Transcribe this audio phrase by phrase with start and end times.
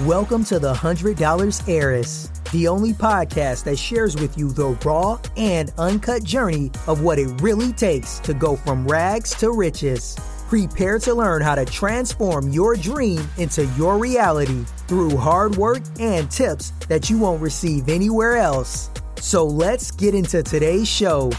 [0.00, 5.70] Welcome to the $100 Heiress, the only podcast that shares with you the raw and
[5.76, 10.16] uncut journey of what it really takes to go from rags to riches.
[10.48, 16.28] Prepare to learn how to transform your dream into your reality through hard work and
[16.30, 18.88] tips that you won't receive anywhere else.
[19.16, 21.30] So let's get into today's show.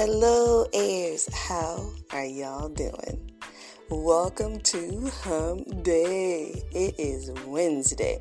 [0.00, 1.28] Hello, heirs.
[1.34, 3.32] How are y'all doing?
[3.90, 6.62] Welcome to Hump Day.
[6.70, 8.20] It is Wednesday.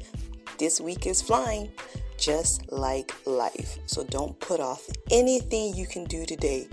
[0.57, 1.69] This week is flying
[2.17, 3.77] just like life.
[3.85, 6.67] So don't put off anything you can do today,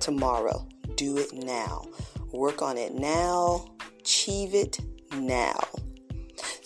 [0.00, 0.66] tomorrow.
[0.96, 1.86] Do it now.
[2.32, 3.64] Work on it now.
[4.00, 4.80] Achieve it
[5.12, 5.60] now.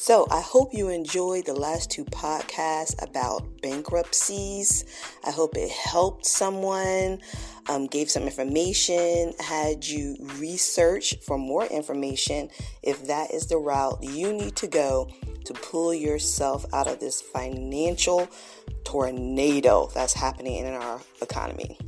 [0.02, 4.84] So, I hope you enjoyed the last two podcasts about bankruptcies.
[5.24, 7.20] I hope it helped someone,
[7.68, 12.48] um, gave some information, had you research for more information
[12.82, 15.08] if that is the route you need to go
[15.44, 18.28] to pull yourself out of this financial
[18.82, 21.78] tornado that's happening in our economy.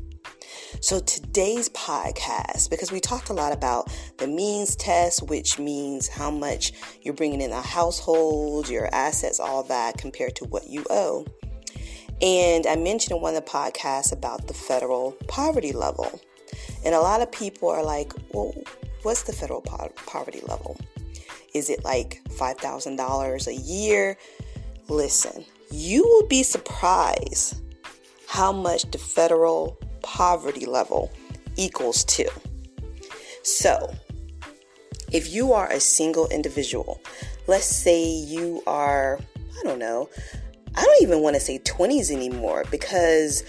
[0.84, 6.30] So, today's podcast, because we talked a lot about the means test, which means how
[6.30, 11.24] much you're bringing in a household, your assets, all that compared to what you owe.
[12.20, 16.20] And I mentioned in one of the podcasts about the federal poverty level.
[16.84, 18.52] And a lot of people are like, well,
[19.05, 20.77] what's the federal po- poverty level?
[21.55, 24.18] Is it like $5,000 a year?
[24.90, 27.62] Listen, you will be surprised
[28.28, 31.10] how much the federal poverty level
[31.56, 32.30] equals to.
[33.42, 33.94] So,
[35.11, 37.00] if you are a single individual,
[37.46, 39.19] let's say you are,
[39.58, 40.08] I don't know,
[40.77, 43.42] I don't even want to say 20s anymore because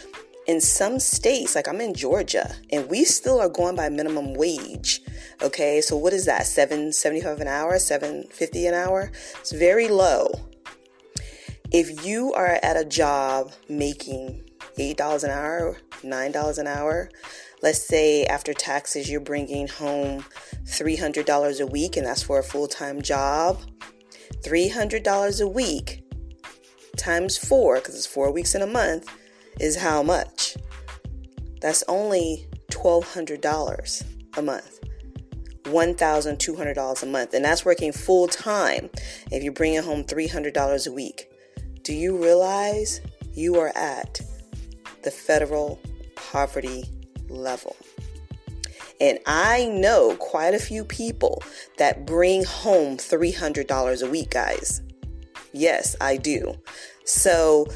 [0.48, 5.02] in some states, like I'm in Georgia, and we still are going by minimum wage.
[5.42, 6.46] Okay, so what is that?
[6.46, 9.12] Seven seventy-five an hour, seven fifty an hour.
[9.40, 10.30] It's very low.
[11.72, 14.45] If you are at a job making
[14.78, 17.10] eight dollars an hour, nine dollars an hour,
[17.62, 20.26] let's say after taxes you're bringing home
[20.68, 23.62] three hundred dollars a week, and that's for a full-time job.
[24.44, 26.04] Three hundred dollars a week
[26.98, 29.10] times four, because it's four weeks in a month,
[29.60, 30.58] is how much?
[31.62, 34.80] That's only $1,200 a month.
[35.64, 37.34] $1,200 a month.
[37.34, 38.90] And that's working full time
[39.32, 41.30] if you're bringing home $300 a week.
[41.82, 43.02] Do you realize
[43.34, 44.22] you are at
[45.06, 45.80] the federal
[46.16, 46.84] poverty
[47.30, 47.78] level?
[49.00, 51.42] And I know quite a few people
[51.78, 54.82] that bring home $300 a week, guys.
[55.52, 56.56] Yes, I do.
[57.06, 57.68] So,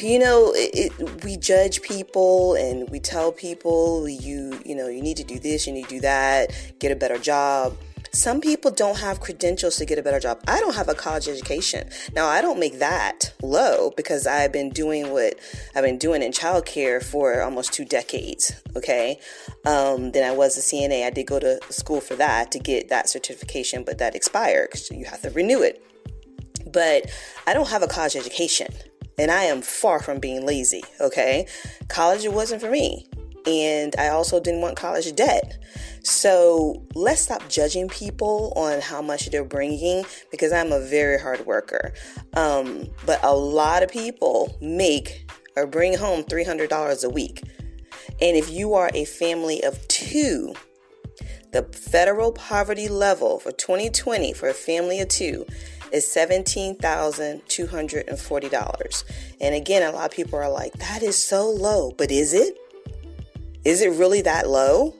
[0.00, 5.02] you know, it, it, we judge people and we tell people you, you know, you
[5.02, 7.76] need to do this, you need to do that, get a better job.
[8.14, 10.42] Some people don't have credentials to get a better job.
[10.46, 11.88] I don't have a college education.
[12.14, 15.38] Now, I don't make that low because I've been doing what
[15.74, 18.52] I've been doing in childcare for almost two decades.
[18.76, 19.18] Okay.
[19.64, 21.06] Um, then I was a CNA.
[21.06, 24.90] I did go to school for that to get that certification, but that expired because
[24.90, 25.82] you have to renew it
[26.72, 27.06] but
[27.46, 28.68] I don't have a college education
[29.18, 31.46] and I am far from being lazy, okay?
[31.88, 33.08] College wasn't for me.
[33.46, 35.58] And I also didn't want college debt.
[36.02, 41.46] So let's stop judging people on how much they're bringing because I'm a very hard
[41.46, 41.92] worker.
[42.34, 47.42] Um, but a lot of people make or bring home $300 a week.
[48.20, 50.54] And if you are a family of two,
[51.52, 55.44] the federal poverty level for 2020 for a family of two
[55.92, 59.04] is $17,240.
[59.40, 61.92] And again, a lot of people are like, that is so low.
[61.96, 62.56] But is it?
[63.64, 64.96] Is it really that low?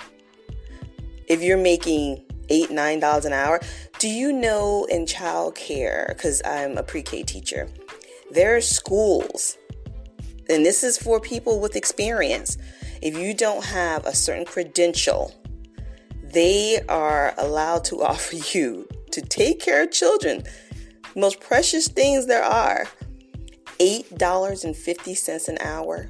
[1.27, 3.61] If you're making eight, nine dollars an hour,
[3.99, 7.69] do you know in child care, because I'm a pre K teacher,
[8.31, 9.57] there are schools,
[10.49, 12.59] and this is for people with experience.
[13.01, 15.35] If you don't have a certain credential,
[16.23, 20.45] they are allowed to offer you to take care of children
[21.15, 22.87] most precious things there are.
[23.79, 26.09] $8.50 an hour.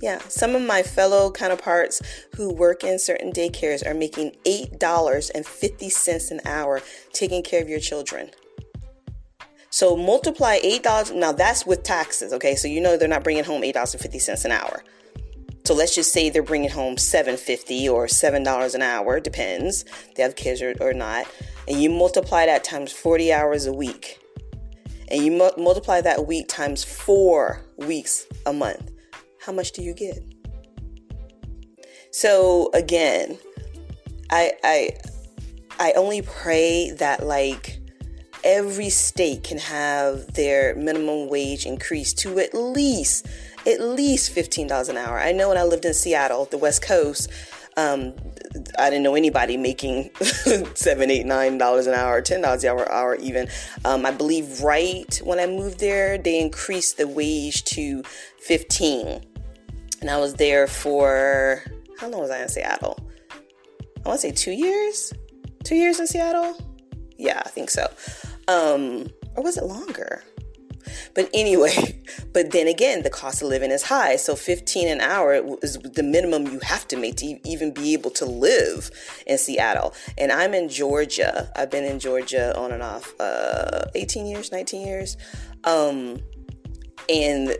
[0.00, 2.00] Yeah, some of my fellow counterparts
[2.36, 6.80] who work in certain daycares are making $8.50 an hour
[7.12, 8.30] taking care of your children.
[9.68, 12.56] So multiply $8, now that's with taxes, okay?
[12.56, 14.82] So you know they're not bringing home $8.50 an hour.
[15.64, 19.84] So let's just say they're bringing home $7.50 or $7 an hour, depends.
[20.16, 21.26] They have kids or, or not
[21.70, 24.18] and you multiply that times 40 hours a week.
[25.08, 28.89] and you mu- multiply that week times four weeks a month,
[29.44, 30.18] how much do you get?
[32.10, 33.38] So again,
[34.30, 34.90] I I
[35.78, 37.78] I only pray that like
[38.44, 43.26] every state can have their minimum wage increased to at least
[43.66, 45.18] at least $15 an hour.
[45.18, 47.28] I know when I lived in Seattle, the West Coast,
[47.76, 48.14] um,
[48.78, 50.10] I didn't know anybody making
[50.74, 53.48] seven, eight, nine dollars an hour, ten dollars an hour, hour even.
[53.84, 58.02] Um, I believe right when I moved there, they increased the wage to
[58.40, 59.24] fifteen,
[60.00, 61.62] and I was there for
[61.98, 62.98] how long was I in Seattle?
[64.04, 65.12] I want to say two years,
[65.64, 66.56] two years in Seattle.
[67.18, 67.86] Yeah, I think so.
[68.48, 70.24] Um, or was it longer?
[71.14, 72.00] But anyway,
[72.32, 74.16] but then again, the cost of living is high.
[74.16, 78.10] So 15 an hour is the minimum you have to make to even be able
[78.12, 78.90] to live
[79.26, 79.94] in Seattle.
[80.16, 81.50] And I'm in Georgia.
[81.54, 85.16] I've been in Georgia on and off uh, 18 years, 19 years.
[85.64, 86.20] Um,
[87.08, 87.56] and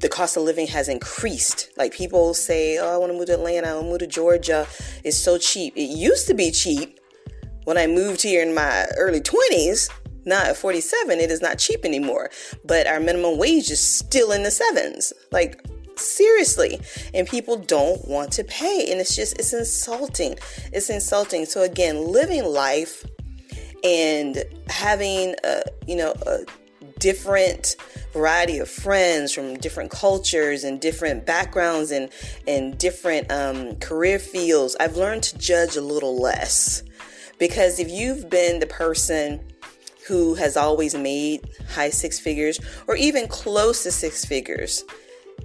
[0.00, 1.70] the cost of living has increased.
[1.76, 4.06] Like people say, oh, I want to move to Atlanta, I want to move to
[4.06, 4.66] Georgia.
[5.04, 5.76] It's so cheap.
[5.76, 6.98] It used to be cheap
[7.64, 9.90] when I moved here in my early 20s
[10.26, 12.30] not at 47 it is not cheap anymore
[12.64, 15.64] but our minimum wage is still in the sevens like
[15.96, 16.80] seriously
[17.14, 20.38] and people don't want to pay and it's just it's insulting
[20.72, 23.04] it's insulting so again living life
[23.82, 26.40] and having a you know a
[26.98, 27.76] different
[28.12, 32.10] variety of friends from different cultures and different backgrounds and
[32.46, 36.82] and different um, career fields i've learned to judge a little less.
[37.38, 39.40] Because if you've been the person
[40.06, 44.84] who has always made high six figures or even close to six figures,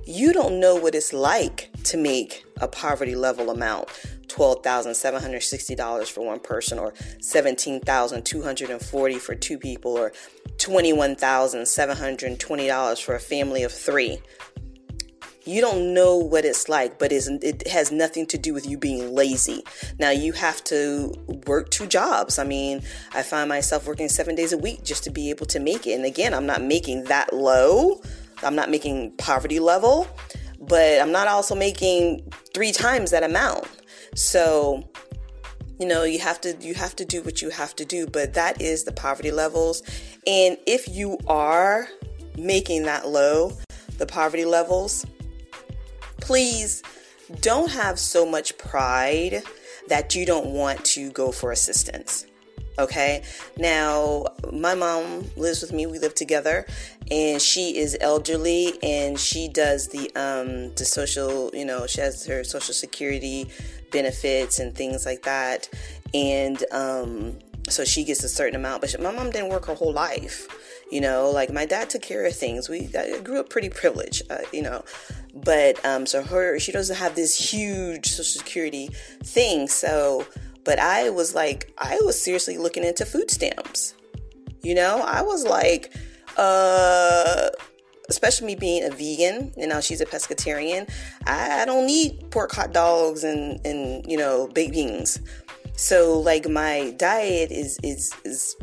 [0.05, 3.87] you don't know what it's like to make a poverty level amount
[4.27, 10.11] $12,760 for one person or $17,240 for two people or
[10.57, 14.19] $21,720 for a family of 3
[15.45, 19.13] you don't know what it's like, but it has nothing to do with you being
[19.13, 19.63] lazy.
[19.99, 21.13] Now, you have to
[21.45, 22.39] work two jobs.
[22.39, 22.81] I mean,
[23.13, 25.93] I find myself working seven days a week just to be able to make it.
[25.93, 28.01] And again, I'm not making that low,
[28.43, 30.07] I'm not making poverty level,
[30.59, 33.67] but I'm not also making three times that amount.
[34.15, 34.89] So,
[35.79, 38.33] you know you have to you have to do what you have to do but
[38.35, 39.83] that is the poverty levels
[40.25, 41.89] and if you are
[42.37, 43.51] making that low
[43.97, 45.05] the poverty levels
[46.21, 46.81] please
[47.41, 49.43] don't have so much pride
[49.87, 52.25] that you don't want to go for assistance.
[52.77, 53.23] Okay.
[53.57, 55.85] Now, my mom lives with me.
[55.85, 56.65] We live together,
[57.09, 61.51] and she is elderly, and she does the um the social.
[61.53, 63.49] You know, she has her social security
[63.95, 65.69] benefits and things like that,
[66.13, 67.39] and um,
[67.69, 68.81] so she gets a certain amount.
[68.81, 70.47] But she, my mom didn't work her whole life.
[70.91, 72.69] You know, like my dad took care of things.
[72.69, 74.21] We I grew up pretty privileged.
[74.29, 74.83] Uh, you know,
[75.33, 78.89] but um, so her she doesn't have this huge social security
[79.23, 79.67] thing.
[79.67, 80.27] So,
[80.63, 83.95] but I was like, I was seriously looking into food stamps.
[84.61, 85.93] You know, I was like,
[86.37, 87.49] uh
[88.09, 90.89] especially me being a vegan, and now she's a pescatarian.
[91.25, 95.19] I, don't need pork hot dogs and and you know baked beans.
[95.75, 98.55] So like my diet is is is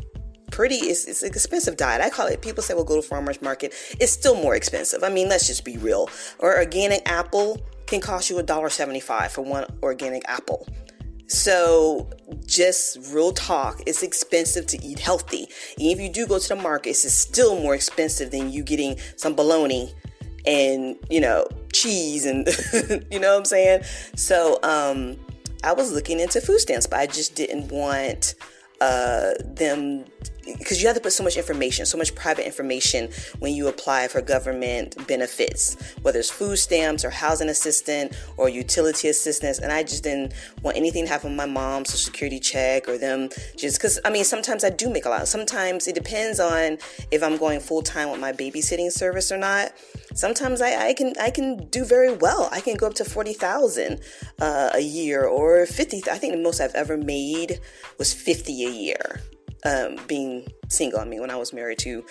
[0.51, 3.41] pretty it's, it's an expensive diet i call it people say well go to farmers
[3.41, 6.07] market it's still more expensive i mean let's just be real
[6.37, 10.67] or organic apple can cost you a dollar 75 for one organic apple
[11.27, 12.09] so
[12.45, 15.47] just real talk it's expensive to eat healthy.
[15.77, 18.97] And if you do go to the market it's still more expensive than you getting
[19.15, 19.93] some bologna
[20.45, 22.47] and you know cheese and
[23.11, 23.83] you know what i'm saying?
[24.15, 25.17] So um
[25.63, 28.35] i was looking into food stamps but i just didn't want
[28.81, 30.05] uh them
[30.45, 33.09] because you have to put so much information, so much private information
[33.39, 39.07] when you apply for government benefits, whether it's food stamps or housing assistance or utility
[39.07, 39.59] assistance.
[39.59, 42.97] And I just didn't want anything to happen with my mom's social security check or
[42.97, 45.27] them just because I mean, sometimes I do make a lot.
[45.27, 46.77] Sometimes it depends on
[47.11, 49.73] if I'm going full time with my babysitting service or not.
[50.13, 52.49] Sometimes I, I can I can do very well.
[52.51, 54.01] I can go up to forty thousand
[54.39, 56.03] uh, a year or fifty.
[56.11, 57.59] I think the most I've ever made
[57.97, 59.21] was fifty a year
[59.65, 60.99] um, being single.
[60.99, 62.05] I mean, when I was married to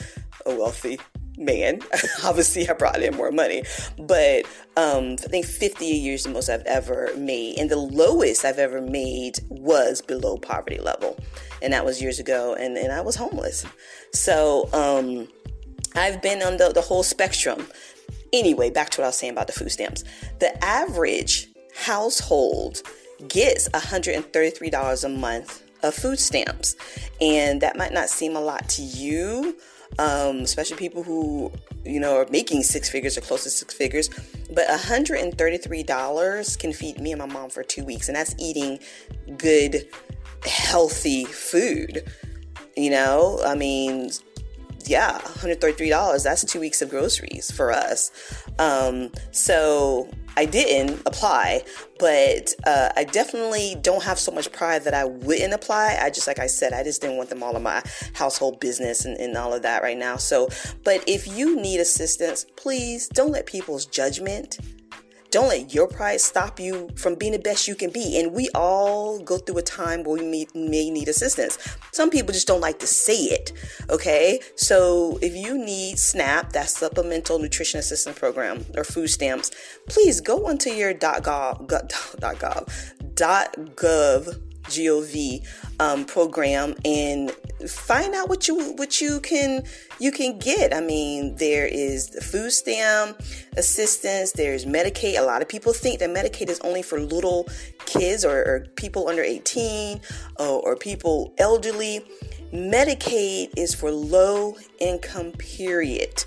[0.47, 0.99] a wealthy
[1.37, 1.81] man,
[2.25, 3.65] obviously I brought in more money.
[3.99, 7.59] But um, I think 50 a year is the most I've ever made.
[7.59, 11.19] And the lowest I've ever made was below poverty level.
[11.61, 12.55] And that was years ago.
[12.55, 13.65] And, and I was homeless.
[14.13, 15.29] So um,
[15.95, 17.67] I've been on the, the whole spectrum.
[18.33, 20.05] Anyway, back to what I was saying about the food stamps.
[20.41, 22.83] The average household
[23.29, 26.77] gets $133 a month of food stamps.
[27.21, 29.57] And that might not seem a lot to you,
[29.99, 31.53] um, especially people who,
[31.85, 34.09] you know, are making six figures or close to six figures.
[34.53, 38.79] But $133 can feed me and my mom for two weeks, and that's eating
[39.37, 39.89] good,
[40.45, 42.05] healthy food.
[42.77, 44.11] You know, I mean,
[44.87, 46.25] yeah, $133.
[46.25, 48.11] That's two weeks of groceries for us.
[48.59, 51.63] Um, so I didn't apply,
[51.99, 55.99] but uh, I definitely don't have so much pride that I wouldn't apply.
[56.01, 57.83] I just, like I said, I just didn't want them all in my
[58.15, 60.17] household business and, and all of that right now.
[60.17, 60.49] So,
[60.85, 64.59] but if you need assistance, please don't let people's judgment
[65.33, 68.21] don't let your pride stop you from being the best you can be.
[68.21, 71.59] And we all go through a time where we may, may need assistance.
[71.93, 73.53] Some people just don't like to say it.
[73.91, 74.41] Okay.
[74.57, 79.51] So if you need SNAP, that Supplemental Nutrition Assistance Program or food stamps,
[79.89, 85.47] please go onto your .gov, .gov, .gov gov
[85.81, 87.33] um, program and
[87.69, 89.65] find out what you what you can
[89.99, 90.75] you can get.
[90.75, 93.21] I mean there is the food stamp
[93.57, 95.19] assistance there's medicaid.
[95.19, 97.49] A lot of people think that medicaid is only for little
[97.87, 100.01] kids or, or people under 18
[100.39, 102.05] or, or people elderly.
[102.53, 106.25] Medicaid is for low income period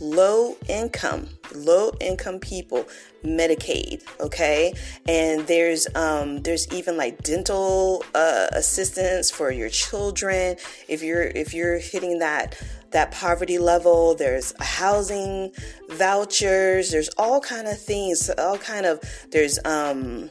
[0.00, 2.86] low income low income people
[3.24, 4.72] medicaid okay?
[5.08, 10.56] And there's um there's even like dental uh, assistance for your children.
[10.88, 12.60] If you're if you're hitting that
[12.92, 15.52] that poverty level there's housing
[15.90, 16.90] vouchers.
[16.90, 19.00] There's all kind of things all kind of
[19.30, 20.30] there's um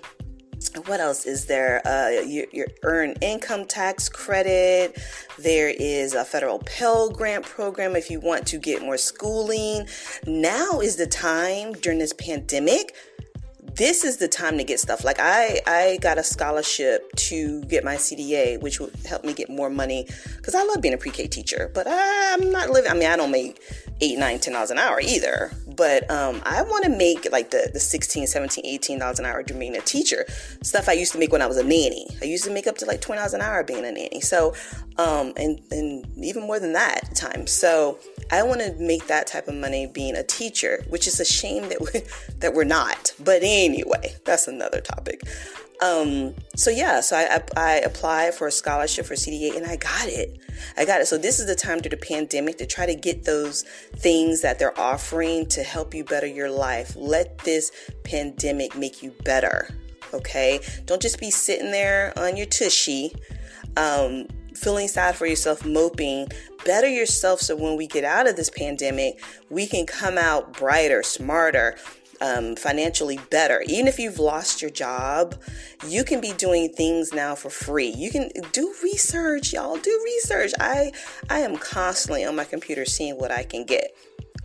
[0.86, 1.81] what else is there?
[1.88, 5.00] Uh, you, you earn income tax credit.
[5.38, 9.88] There is a federal Pell Grant program if you want to get more schooling.
[10.25, 12.93] Now is the time during this pandemic
[13.75, 15.03] this is the time to get stuff.
[15.03, 19.50] Like I, I got a scholarship to get my CDA, which would help me get
[19.50, 20.07] more money
[20.38, 21.69] because I love being a pre-K teacher.
[21.74, 22.89] But I'm not living.
[22.89, 23.60] I mean, I don't make
[24.01, 25.51] eight, nine, ten dollars an hour either.
[25.75, 29.43] But um, I want to make like the, the 16, 17, 18 dollars an hour
[29.43, 30.25] to being a teacher.
[30.61, 32.07] Stuff I used to make when I was a nanny.
[32.21, 34.21] I used to make up to like 20 dollars an hour being a nanny.
[34.21, 34.53] So,
[34.97, 37.51] um, and, and even more than that at times.
[37.51, 37.99] So
[38.31, 41.69] I want to make that type of money being a teacher, which is a shame
[41.69, 42.01] that we,
[42.39, 43.13] that we're not.
[43.19, 45.21] But anyway, that's another topic.
[45.82, 49.75] Um, so yeah, so I, I, I applied for a scholarship for CDA and I
[49.75, 50.39] got it.
[50.77, 51.08] I got it.
[51.08, 53.63] So this is the time through the pandemic to try to get those
[53.98, 56.96] things that they're offering to help you better your life.
[56.96, 57.72] Let this
[58.03, 59.70] pandemic make you better.
[60.13, 60.62] Okay.
[60.86, 63.13] Don't just be sitting there on your tushy,
[63.75, 66.27] um, feeling sad for yourself, moping.
[66.63, 71.03] Better yourself so when we get out of this pandemic, we can come out brighter,
[71.03, 71.75] smarter,
[72.22, 73.63] um, financially better.
[73.67, 75.36] Even if you've lost your job,
[75.88, 77.89] you can be doing things now for free.
[77.89, 79.77] You can do research, y'all.
[79.77, 80.51] Do research.
[80.60, 80.91] I
[81.29, 83.95] I am constantly on my computer seeing what I can get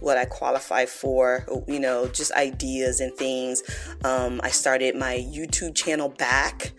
[0.00, 3.62] what I qualify for, you know, just ideas and things.
[4.02, 6.72] Um, I started my YouTube channel back.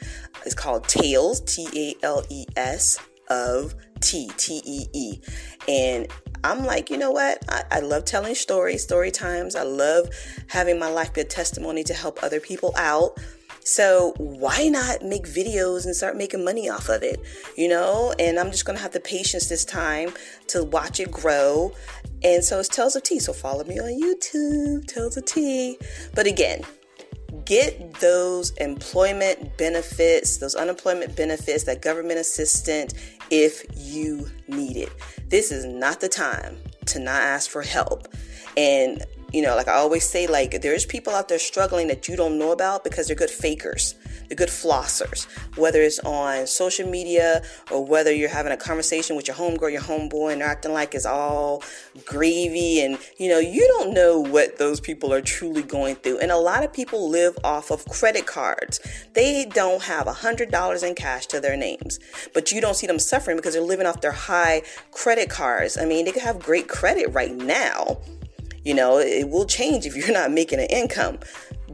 [0.45, 2.97] It's called Tales, T A L E S,
[3.29, 5.19] of T T E E.
[5.67, 6.07] And
[6.43, 7.43] I'm like, you know what?
[7.49, 9.55] I, I, love telling stories, story times.
[9.55, 10.09] I love
[10.47, 13.19] having my life be a testimony to help other people out.
[13.63, 17.21] So why not make videos and start making money off of it?
[17.55, 20.13] You know, and I'm just gonna have the patience this time
[20.47, 21.71] to watch it grow.
[22.23, 23.19] And so it's Tales of T.
[23.19, 25.77] So follow me on YouTube, Tales of T.
[26.15, 26.63] But again,
[27.45, 32.93] get those employment benefits, those unemployment benefits, that government assistance
[33.29, 34.91] if you need it.
[35.29, 36.57] This is not the time
[36.87, 38.07] to not ask for help.
[38.57, 42.17] And you know, like I always say, like there's people out there struggling that you
[42.17, 43.95] don't know about because they're good fakers.
[44.31, 45.27] They're good flossers.
[45.57, 49.81] Whether it's on social media or whether you're having a conversation with your homegirl, your
[49.81, 51.61] homeboy, and they're acting like it's all
[52.05, 56.19] gravy, and you know, you don't know what those people are truly going through.
[56.19, 58.79] And a lot of people live off of credit cards.
[59.15, 61.99] They don't have a hundred dollars in cash to their names,
[62.33, 64.61] but you don't see them suffering because they're living off their high
[64.91, 65.77] credit cards.
[65.77, 67.97] I mean, they could have great credit right now
[68.63, 71.19] you know, it will change if you're not making an income.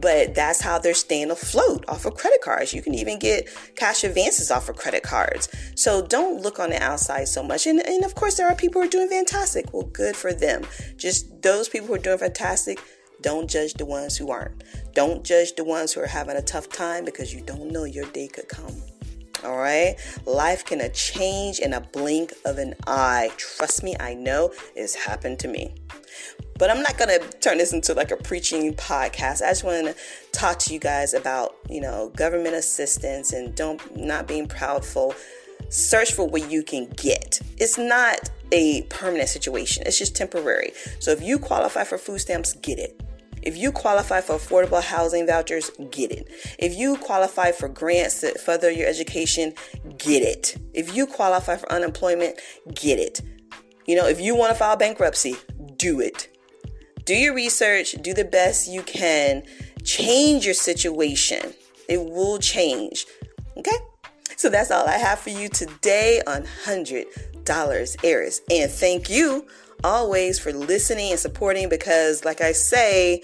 [0.00, 2.72] But that's how they're staying afloat off of credit cards.
[2.72, 5.48] You can even get cash advances off of credit cards.
[5.74, 7.66] So don't look on the outside so much.
[7.66, 9.72] And, and of course, there are people who are doing fantastic.
[9.72, 10.64] Well, good for them.
[10.96, 12.80] Just those people who are doing fantastic,
[13.22, 14.62] don't judge the ones who aren't.
[14.94, 18.06] Don't judge the ones who are having a tough time because you don't know your
[18.06, 18.82] day could come.
[19.44, 19.96] All right.
[20.26, 23.30] Life can change in a blink of an eye.
[23.36, 25.74] Trust me, I know it's happened to me.
[26.58, 29.42] But I'm not going to turn this into like a preaching podcast.
[29.42, 29.94] I just want to
[30.32, 35.14] talk to you guys about, you know, government assistance and don't not being proudful.
[35.68, 37.40] search for what you can get.
[37.58, 40.72] It's not a permanent situation, it's just temporary.
[41.00, 43.00] So if you qualify for food stamps, get it.
[43.42, 46.28] If you qualify for affordable housing vouchers, get it.
[46.58, 49.54] If you qualify for grants to further your education,
[49.96, 50.56] get it.
[50.74, 52.40] If you qualify for unemployment,
[52.74, 53.20] get it.
[53.86, 55.36] You know, if you want to file bankruptcy,
[55.76, 56.36] do it.
[57.08, 59.42] Do your research, do the best you can,
[59.82, 61.54] change your situation.
[61.88, 63.06] It will change.
[63.56, 63.78] Okay?
[64.36, 68.42] So that's all I have for you today on $100 Heiress.
[68.50, 69.46] And thank you
[69.82, 73.22] always for listening and supporting because, like I say,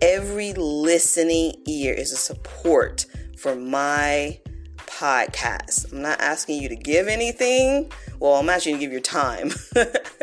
[0.00, 3.04] every listening ear is a support
[3.36, 4.40] for my
[4.78, 5.92] podcast.
[5.92, 7.92] I'm not asking you to give anything.
[8.18, 9.50] Well, I'm asking you to give your time.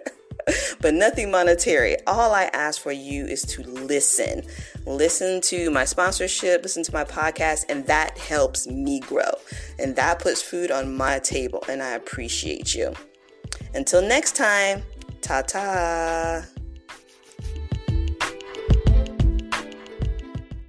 [0.84, 1.96] but nothing monetary.
[2.06, 4.44] All I ask for you is to listen.
[4.86, 9.32] Listen to my sponsorship, listen to my podcast, and that helps me grow.
[9.80, 12.94] And that puts food on my table, and I appreciate you.
[13.74, 14.84] Until next time,
[15.22, 16.53] ta ta.